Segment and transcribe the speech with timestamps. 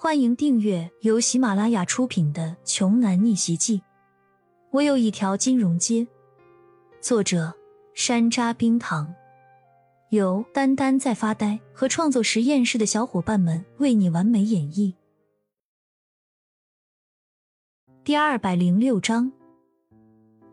[0.00, 3.78] 欢迎订阅由喜马拉雅出品的《穷男逆袭记》。
[4.70, 6.06] 我有一条金融街。
[7.00, 7.52] 作者：
[7.94, 9.12] 山楂冰糖，
[10.10, 14.94] 由丹丹在发呆和创作实验室的小伙伴们为你完美演绎。
[18.04, 19.32] 第二百零六章，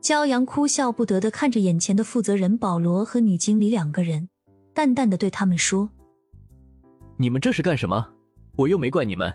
[0.02, 4.28] 骄阳哭笑不得的看着眼前的负责人保罗和女经理两个人，
[4.74, 5.92] 淡淡的对他们说
[7.18, 8.14] ：“你们这是干什么？”
[8.56, 9.34] 我又没怪你们，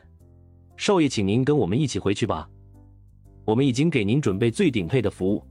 [0.76, 2.48] 少爷，请您跟我们一起回去吧。
[3.44, 5.44] 我们已经给您准备最顶配的服务。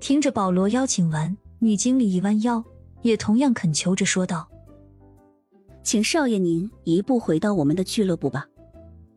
[0.00, 2.64] 听着保罗邀请完，女经理一弯腰，
[3.02, 4.48] 也同样恳求着说道
[5.82, 8.46] ：“请少爷您一步回到我们的俱乐部吧。”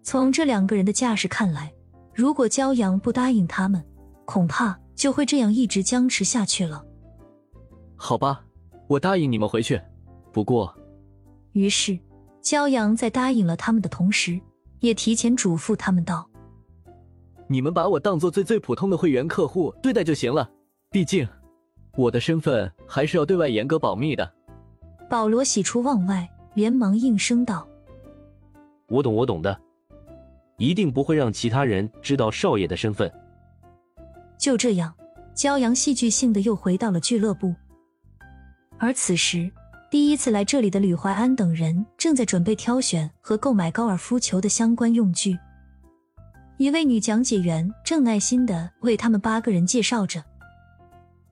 [0.04, 1.72] 从这两个人的架势看来，
[2.13, 3.82] 如果骄阳不答应他们，
[4.26, 6.84] 恐怕就会这样一直僵持下去了。
[7.96, 8.44] 好吧，
[8.88, 9.80] 我答应你们回去。
[10.34, 10.76] 不过，
[11.54, 11.98] 于是。
[12.41, 14.40] 骄阳在答应了他们的同时，
[14.80, 16.27] 也提前嘱咐他们道
[17.48, 20.49] ：“你们把我当做最最普通的会员客户对待就行了，
[20.90, 21.27] 毕竟
[21.96, 24.34] 我的身份还是要对外严格保密的。”
[25.10, 27.68] 保罗喜出望外，连忙应声道
[28.90, 29.60] ：“我懂，我懂的，
[30.57, 33.12] 一定不会让其他人知道少爷的身份。”
[34.40, 34.91] 就这样，
[35.35, 37.54] 骄阳戏剧性的又回到了俱乐部，
[38.79, 39.51] 而此时。
[39.92, 45.38] 第一次来这里的吕怀安等人正在准备挑选和购买高尔夫球的相关用具，
[46.56, 50.24] 一位女讲解员正耐心的为他们八个人介绍着。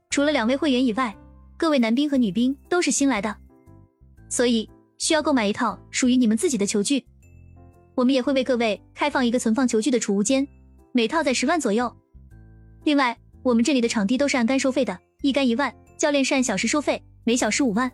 [0.10, 1.16] 除了两位会员以外，
[1.56, 3.34] 各位男宾和女宾都是新来的，
[4.28, 7.06] 所以需要购买一套属于你们自己的球具。
[7.96, 10.46] 我们也会为各位开放一个存放球具的储物间，
[10.92, 11.96] 每套在十万左右。
[12.84, 17.90] 另外，我们这里的场地都是按杆收费的，一杆一万，教练是按小时收费，每小时五万。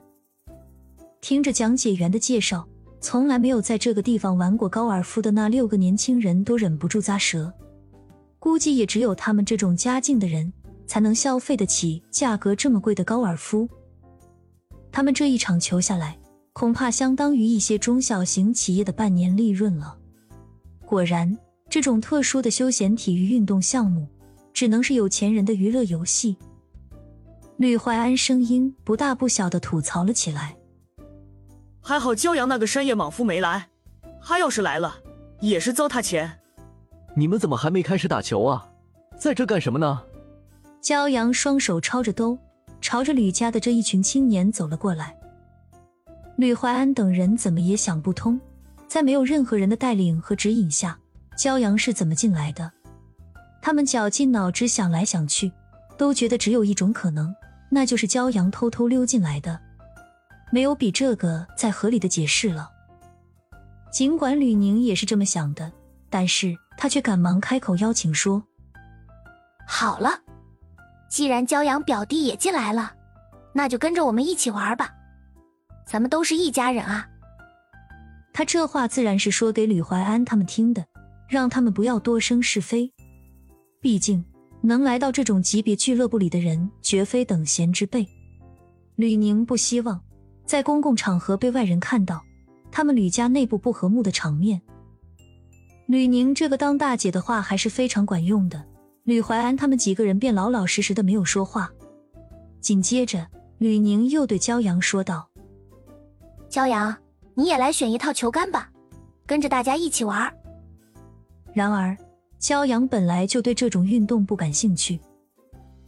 [1.28, 2.68] 听着讲解员的介绍，
[3.02, 7.52] 从来没有在这个地方玩过高尔夫的那六个年轻人都忍不住咂舌。
[8.38, 10.54] 估计也只有他们这种家境的人，
[10.86, 13.68] 才能消费得起价格这么贵的高尔夫。
[14.92, 16.16] 他们这一场球下来，
[16.54, 19.98] 恐怕相当于一些中小型企业的半年利润了。
[20.86, 21.36] 果然，
[21.68, 24.08] 这种特殊的休闲体育运动项目，
[24.54, 26.38] 只能是有钱人的娱乐游戏。
[27.58, 30.56] 吕怀安声音不大不小的吐槽了起来。
[31.88, 33.68] 还好骄阳那个山野莽夫没来，
[34.20, 34.96] 他要是来了，
[35.40, 36.40] 也是糟蹋钱。
[37.16, 38.68] 你们怎么还没开始打球啊？
[39.20, 40.02] 在这干什么呢？
[40.82, 42.40] 骄阳双手抄着兜，
[42.82, 45.16] 朝着吕家的这一群青年走了过来。
[46.38, 48.42] 吕怀安等人怎么也想不通，
[48.88, 50.98] 在没有任何人的带领和指引下，
[51.38, 52.72] 骄阳是怎么进来的？
[53.62, 55.52] 他们绞尽脑汁想来想去，
[56.00, 57.32] 都觉得只有一种可能，
[57.70, 59.60] 那就是骄阳偷偷溜进来的。
[60.56, 62.72] 没有比这个再合理的解释了。
[63.92, 65.70] 尽管吕宁也是这么想的，
[66.10, 68.42] 但是他却赶忙开口邀请说
[69.68, 70.18] ：“好了，
[71.10, 72.94] 既然骄阳表弟也进来了，
[73.52, 74.94] 那就跟着我们一起玩吧，
[75.86, 77.06] 咱们都是一家人啊。”
[78.32, 80.86] 他这话自然是说给吕怀安他们听的，
[81.28, 82.90] 让他们不要多生是非。
[83.82, 84.24] 毕竟
[84.62, 88.08] 能来到这种级别俱乐部里的人，绝非等闲之辈。
[88.96, 90.02] 吕宁不希望。
[90.46, 92.24] 在公共场合被外人看到
[92.72, 94.62] 他们吕家内部不和睦的场面，
[95.88, 98.64] 吕宁这个当大姐的话还是非常管用的。
[99.04, 101.72] 吕怀安他们几个人便老老实实的没有说话。
[102.60, 103.28] 紧接着，
[103.60, 105.30] 吕宁又对骄阳说道
[106.50, 106.96] ：“骄阳，
[107.36, 108.72] 你也来选一套球杆吧，
[109.28, 110.34] 跟着大家一起玩。”
[111.54, 111.96] 然而，
[112.40, 115.00] 骄阳本来就对这种运动不感兴趣，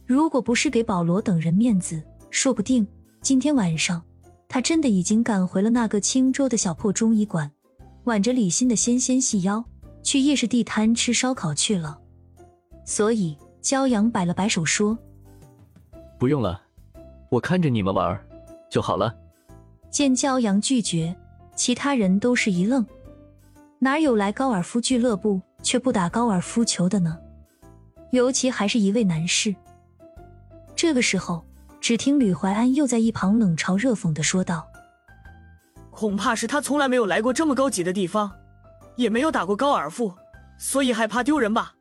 [0.06, 2.86] 如果不是给保罗等人面子，说不定
[3.20, 4.00] 今天晚上。
[4.48, 7.52] 他真的已经赶回了那个青州的小破中医馆，
[8.04, 9.62] 挽着李欣的纤纤细腰
[10.02, 12.00] 去夜市地摊吃烧烤去了。
[12.86, 14.98] 所以骄阳摆了摆手说
[16.18, 16.62] ：“不用了，
[17.28, 18.18] 我看着你们玩
[18.70, 19.14] 就好了。”
[19.92, 21.14] 见骄阳拒绝，
[21.54, 22.86] 其他人都是一愣，
[23.78, 27.18] 哪有来高尔夫俱乐部却不打高尔夫球的呢？
[28.12, 29.54] 尤其还是一位男士。
[30.74, 31.44] 这个时候。
[31.80, 34.68] 只听吕怀安又在一旁冷嘲热讽的说道
[35.90, 38.30] ：“恐怕是他从来没有来过这么高级的地方，
[38.96, 40.14] 也没有打过高尔夫，
[40.58, 41.74] 所以害怕丢人吧？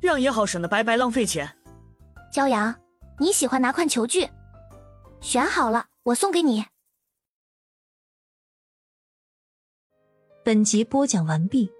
[0.00, 1.56] 让也好，省得白白浪费钱。”
[2.32, 2.74] 骄阳，
[3.18, 4.28] 你喜欢哪款球具？
[5.20, 6.66] 选好了，我送给你。
[10.44, 11.70] 本集播讲完毕，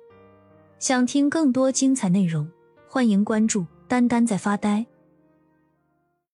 [0.78, 2.50] 想听更多精彩内容，
[2.88, 4.86] 欢迎关注“丹丹在发呆”。